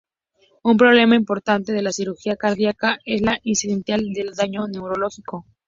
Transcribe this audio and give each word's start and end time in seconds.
Un 0.63 0.77
problema 0.77 1.15
importante 1.15 1.73
de 1.73 1.83
la 1.83 1.91
cirugía 1.91 2.35
cardíaca 2.35 2.97
es 3.05 3.21
la 3.21 3.37
incidencia 3.43 3.97
de 3.97 4.31
daño 4.35 4.67
neurológico. 4.67 5.45